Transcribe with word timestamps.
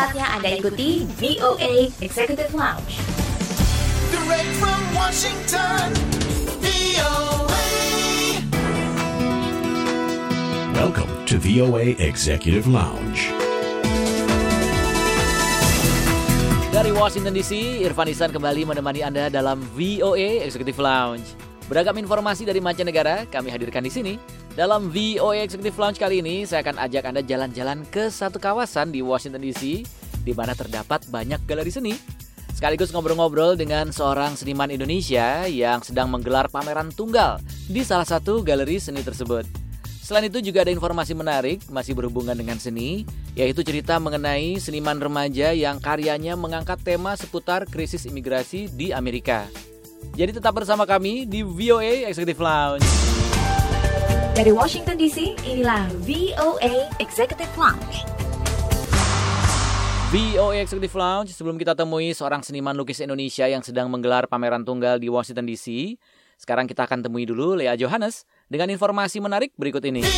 Anda 0.00 0.56
ikuti 0.56 1.04
VOA 1.20 1.92
Executive 2.00 2.56
Lounge. 2.56 2.96
Direct 4.08 4.48
from 4.56 4.80
Washington, 4.96 5.92
VOA. 6.64 7.68
Welcome 10.72 11.12
to 11.28 11.36
VOA 11.36 12.00
Executive 12.00 12.64
Lounge. 12.64 13.28
Dari 16.72 16.96
Washington 16.96 17.36
DC, 17.36 17.84
Irfan 17.84 18.08
Isan 18.08 18.32
kembali 18.32 18.64
menemani 18.64 19.04
Anda 19.04 19.28
dalam 19.28 19.60
VOA 19.76 20.48
Executive 20.48 20.80
Lounge. 20.80 21.36
Beragam 21.68 22.00
informasi 22.00 22.48
dari 22.48 22.64
mancanegara 22.64 23.28
kami 23.28 23.52
hadirkan 23.52 23.84
di 23.84 23.92
sini. 23.92 24.39
Dalam 24.60 24.92
VOA 24.92 25.40
Executive 25.40 25.80
Lounge 25.80 25.96
kali 25.96 26.20
ini, 26.20 26.44
saya 26.44 26.60
akan 26.60 26.84
ajak 26.84 27.08
Anda 27.08 27.24
jalan-jalan 27.24 27.80
ke 27.88 28.12
satu 28.12 28.36
kawasan 28.36 28.92
di 28.92 29.00
Washington 29.00 29.40
DC, 29.40 29.88
di 30.20 30.32
mana 30.36 30.52
terdapat 30.52 31.08
banyak 31.08 31.40
galeri 31.48 31.72
seni. 31.72 31.96
Sekaligus 32.52 32.92
ngobrol-ngobrol 32.92 33.56
dengan 33.56 33.88
seorang 33.88 34.36
seniman 34.36 34.68
Indonesia 34.68 35.48
yang 35.48 35.80
sedang 35.80 36.12
menggelar 36.12 36.52
pameran 36.52 36.92
tunggal 36.92 37.40
di 37.72 37.80
salah 37.80 38.04
satu 38.04 38.44
galeri 38.44 38.76
seni 38.76 39.00
tersebut. 39.00 39.48
Selain 40.04 40.28
itu 40.28 40.44
juga 40.44 40.68
ada 40.68 40.76
informasi 40.76 41.16
menarik 41.16 41.64
masih 41.72 41.96
berhubungan 41.96 42.36
dengan 42.36 42.60
seni, 42.60 43.08
yaitu 43.32 43.64
cerita 43.64 43.96
mengenai 43.96 44.60
seniman 44.60 45.00
remaja 45.00 45.56
yang 45.56 45.80
karyanya 45.80 46.36
mengangkat 46.36 46.76
tema 46.84 47.16
seputar 47.16 47.64
krisis 47.64 48.04
imigrasi 48.04 48.68
di 48.68 48.92
Amerika. 48.92 49.48
Jadi 50.12 50.36
tetap 50.36 50.52
bersama 50.52 50.84
kami 50.84 51.24
di 51.24 51.40
VOA 51.40 52.12
Executive 52.12 52.44
Lounge. 52.44 53.29
Dari 54.40 54.56
Washington 54.56 54.96
DC, 54.96 55.36
inilah 55.52 55.84
VOA 56.00 56.88
Executive 56.96 57.52
Lounge. 57.60 58.08
VOA 60.08 60.64
Executive 60.64 60.96
Lounge, 60.96 61.36
sebelum 61.36 61.60
kita 61.60 61.76
temui 61.76 62.16
seorang 62.16 62.40
seniman 62.40 62.72
lukis 62.72 63.04
Indonesia 63.04 63.44
yang 63.44 63.60
sedang 63.60 63.92
menggelar 63.92 64.24
pameran 64.32 64.64
tunggal 64.64 64.96
di 64.96 65.12
Washington 65.12 65.44
DC, 65.44 65.92
sekarang 66.40 66.64
kita 66.64 66.88
akan 66.88 67.04
temui 67.04 67.28
dulu 67.28 67.52
Lea 67.52 67.76
Johannes 67.76 68.24
dengan 68.48 68.72
informasi 68.72 69.20
menarik 69.20 69.52
berikut 69.60 69.84
ini. 69.84 70.08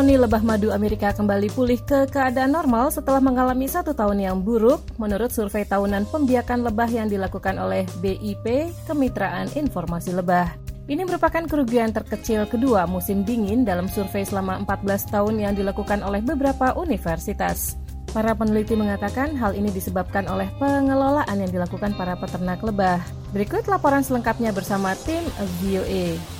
Koloni 0.00 0.16
lebah 0.16 0.40
madu 0.40 0.72
Amerika 0.72 1.12
kembali 1.12 1.52
pulih 1.52 1.76
ke 1.76 2.08
keadaan 2.08 2.56
normal 2.56 2.88
setelah 2.88 3.20
mengalami 3.20 3.68
satu 3.68 3.92
tahun 3.92 4.24
yang 4.24 4.40
buruk, 4.40 4.80
menurut 4.96 5.28
survei 5.28 5.68
tahunan 5.68 6.08
pembiakan 6.08 6.64
lebah 6.64 6.88
yang 6.88 7.12
dilakukan 7.12 7.60
oleh 7.60 7.84
BIP, 8.00 8.72
Kemitraan 8.88 9.52
Informasi 9.52 10.16
Lebah. 10.16 10.56
Ini 10.88 11.04
merupakan 11.04 11.44
kerugian 11.44 11.92
terkecil 11.92 12.48
kedua 12.48 12.88
musim 12.88 13.28
dingin 13.28 13.60
dalam 13.68 13.92
survei 13.92 14.24
selama 14.24 14.64
14 14.64 15.12
tahun 15.12 15.36
yang 15.36 15.52
dilakukan 15.52 16.00
oleh 16.00 16.24
beberapa 16.24 16.72
universitas. 16.80 17.76
Para 18.08 18.32
peneliti 18.32 18.80
mengatakan 18.80 19.36
hal 19.36 19.52
ini 19.52 19.68
disebabkan 19.68 20.32
oleh 20.32 20.48
pengelolaan 20.56 21.36
yang 21.44 21.52
dilakukan 21.52 21.92
para 22.00 22.16
peternak 22.16 22.64
lebah. 22.64 23.04
Berikut 23.36 23.68
laporan 23.68 24.00
selengkapnya 24.00 24.48
bersama 24.56 24.96
tim 25.04 25.20
VOA. 25.60 26.39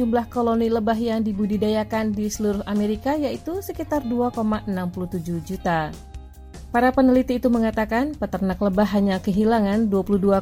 jumlah 0.00 0.24
koloni 0.32 0.72
lebah 0.72 0.96
yang 0.96 1.20
dibudidayakan 1.20 2.16
di 2.16 2.32
seluruh 2.32 2.64
Amerika 2.64 3.20
yaitu 3.20 3.60
sekitar 3.60 4.00
2,67 4.00 4.64
juta. 5.44 5.92
Para 6.72 6.88
peneliti 6.88 7.36
itu 7.36 7.52
mengatakan 7.52 8.16
peternak 8.16 8.56
lebah 8.64 8.88
hanya 8.96 9.20
kehilangan 9.20 9.92
22,2 9.92 10.40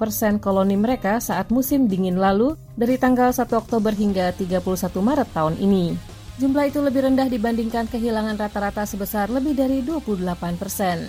persen 0.00 0.40
koloni 0.40 0.80
mereka 0.80 1.20
saat 1.20 1.52
musim 1.52 1.92
dingin 1.92 2.16
lalu 2.16 2.56
dari 2.72 2.96
tanggal 2.96 3.36
1 3.36 3.52
Oktober 3.52 3.92
hingga 3.92 4.32
31 4.32 4.64
Maret 4.96 5.28
tahun 5.36 5.60
ini. 5.60 5.92
Jumlah 6.40 6.72
itu 6.72 6.80
lebih 6.80 7.04
rendah 7.04 7.28
dibandingkan 7.28 7.84
kehilangan 7.84 8.40
rata-rata 8.40 8.88
sebesar 8.88 9.28
lebih 9.28 9.52
dari 9.52 9.84
28 9.84 10.56
persen. 10.56 11.04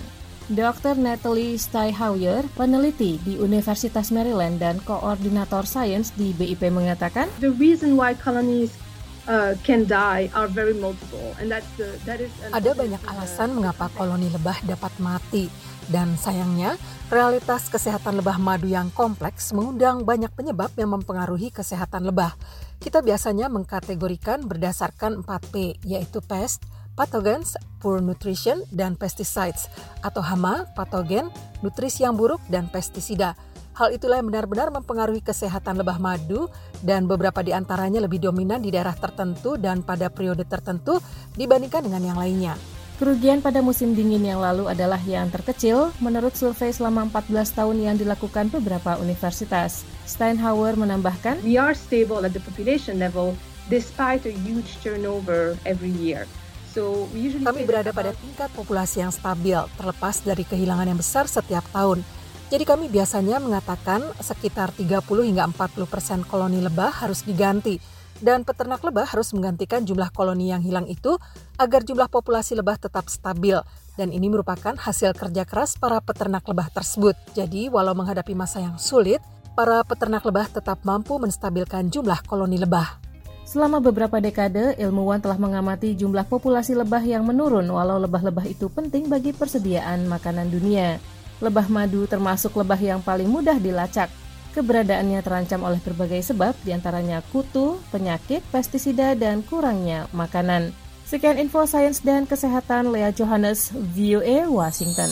Dr. 0.52 1.00
Natalie 1.00 1.56
Steihoyer, 1.56 2.44
peneliti 2.52 3.16
di 3.24 3.40
Universitas 3.40 4.12
Maryland 4.12 4.60
dan 4.60 4.76
koordinator 4.84 5.64
sains 5.64 6.12
di 6.12 6.36
BIP 6.36 6.68
mengatakan, 6.68 7.32
The 7.40 7.48
reason 7.56 7.96
why 7.96 8.12
colonies 8.12 8.76
uh, 9.24 9.56
can 9.64 9.88
die 9.88 10.28
are 10.36 10.44
very 10.44 10.76
multiple, 10.76 11.32
and 11.40 11.48
that's 11.48 11.64
the 11.80 11.96
that 12.04 12.20
is. 12.20 12.28
Ada 12.52 12.76
banyak 12.76 13.00
alasan 13.08 13.56
mengapa 13.56 13.88
koloni 13.96 14.28
lebah 14.28 14.60
dapat 14.68 14.92
mati, 15.00 15.48
dan 15.88 16.12
sayangnya 16.20 16.76
realitas 17.08 17.72
kesehatan 17.72 18.20
lebah 18.20 18.36
madu 18.36 18.68
yang 18.68 18.92
kompleks 18.92 19.56
mengundang 19.56 20.04
banyak 20.04 20.28
penyebab 20.32 20.76
yang 20.76 20.92
mempengaruhi 20.92 21.56
kesehatan 21.56 22.04
lebah. 22.04 22.36
Kita 22.84 23.00
biasanya 23.00 23.48
mengkategorikan 23.48 24.44
berdasarkan 24.44 25.24
4P, 25.24 25.80
yaitu 25.88 26.20
pest, 26.20 26.60
pathogens, 26.94 27.58
poor 27.82 27.98
nutrition, 27.98 28.62
dan 28.70 28.94
pesticides, 28.94 29.66
atau 30.00 30.22
hama, 30.22 30.66
patogen, 30.78 31.28
nutrisi 31.60 32.06
yang 32.06 32.14
buruk, 32.14 32.40
dan 32.50 32.70
pestisida. 32.70 33.34
Hal 33.74 33.90
itulah 33.90 34.22
yang 34.22 34.30
benar-benar 34.30 34.70
mempengaruhi 34.70 35.18
kesehatan 35.18 35.82
lebah 35.82 35.98
madu 35.98 36.46
dan 36.86 37.10
beberapa 37.10 37.42
di 37.42 37.50
antaranya 37.50 37.98
lebih 37.98 38.22
dominan 38.22 38.62
di 38.62 38.70
daerah 38.70 38.94
tertentu 38.94 39.58
dan 39.58 39.82
pada 39.82 40.06
periode 40.06 40.46
tertentu 40.46 41.02
dibandingkan 41.34 41.82
dengan 41.82 42.14
yang 42.14 42.18
lainnya. 42.18 42.54
Kerugian 42.94 43.42
pada 43.42 43.58
musim 43.58 43.90
dingin 43.98 44.22
yang 44.22 44.38
lalu 44.38 44.70
adalah 44.70 45.02
yang 45.02 45.26
terkecil 45.26 45.90
menurut 45.98 46.38
survei 46.38 46.70
selama 46.70 47.10
14 47.10 47.58
tahun 47.58 47.76
yang 47.82 47.96
dilakukan 47.98 48.54
beberapa 48.54 48.94
universitas. 49.02 49.82
Steinhauer 50.06 50.78
menambahkan, 50.78 51.42
We 51.42 51.58
are 51.58 51.74
stable 51.74 52.22
at 52.22 52.30
the 52.30 52.42
population 52.46 53.02
level 53.02 53.34
despite 53.66 54.22
a 54.30 54.34
huge 54.46 54.78
turnover 54.86 55.58
every 55.66 55.90
year. 55.90 56.30
Kami 56.74 57.62
berada 57.62 57.94
pada 57.94 58.10
tingkat 58.18 58.50
populasi 58.50 58.98
yang 58.98 59.14
stabil, 59.14 59.54
terlepas 59.78 60.26
dari 60.26 60.42
kehilangan 60.42 60.90
yang 60.90 60.98
besar 60.98 61.30
setiap 61.30 61.62
tahun. 61.70 62.02
Jadi 62.50 62.64
kami 62.66 62.86
biasanya 62.90 63.38
mengatakan 63.38 64.02
sekitar 64.18 64.74
30 64.74 65.02
hingga 65.22 65.46
40 65.54 65.86
persen 65.86 66.18
koloni 66.26 66.58
lebah 66.58 66.90
harus 67.02 67.22
diganti. 67.22 67.78
Dan 68.14 68.46
peternak 68.46 68.82
lebah 68.82 69.10
harus 69.10 69.34
menggantikan 69.34 69.82
jumlah 69.82 70.10
koloni 70.14 70.54
yang 70.54 70.62
hilang 70.62 70.86
itu 70.86 71.18
agar 71.58 71.82
jumlah 71.82 72.06
populasi 72.06 72.54
lebah 72.54 72.78
tetap 72.78 73.10
stabil. 73.10 73.58
Dan 73.94 74.10
ini 74.10 74.30
merupakan 74.30 74.74
hasil 74.74 75.14
kerja 75.18 75.42
keras 75.46 75.78
para 75.78 75.98
peternak 76.02 76.46
lebah 76.46 76.70
tersebut. 76.70 77.14
Jadi 77.34 77.70
walau 77.70 77.94
menghadapi 77.94 78.34
masa 78.34 78.62
yang 78.62 78.78
sulit, 78.78 79.22
para 79.54 79.82
peternak 79.86 80.22
lebah 80.26 80.50
tetap 80.50 80.82
mampu 80.82 81.18
menstabilkan 81.18 81.90
jumlah 81.90 82.22
koloni 82.26 82.58
lebah. 82.58 83.03
Selama 83.44 83.76
beberapa 83.78 84.18
dekade, 84.18 84.74
ilmuwan 84.80 85.20
telah 85.20 85.36
mengamati 85.36 85.92
jumlah 85.92 86.24
populasi 86.26 86.72
lebah 86.72 87.04
yang 87.04 87.28
menurun 87.28 87.68
walau 87.68 88.00
lebah-lebah 88.00 88.48
itu 88.48 88.72
penting 88.72 89.06
bagi 89.06 89.36
persediaan 89.36 90.08
makanan 90.08 90.48
dunia. 90.48 90.96
Lebah 91.44 91.68
madu 91.68 92.08
termasuk 92.08 92.56
lebah 92.56 92.80
yang 92.80 93.04
paling 93.04 93.28
mudah 93.28 93.60
dilacak. 93.60 94.08
Keberadaannya 94.56 95.20
terancam 95.20 95.60
oleh 95.66 95.82
berbagai 95.82 96.24
sebab, 96.30 96.56
di 96.64 96.72
antaranya 96.72 97.20
kutu, 97.34 97.76
penyakit, 97.90 98.40
pestisida, 98.48 99.12
dan 99.18 99.44
kurangnya 99.44 100.06
makanan. 100.14 100.70
Sekian 101.04 101.36
info 101.36 101.68
sains 101.68 102.00
dan 102.00 102.24
kesehatan 102.24 102.88
Lea 102.94 103.12
Johannes, 103.12 103.74
VOA 103.92 104.48
Washington. 104.48 105.10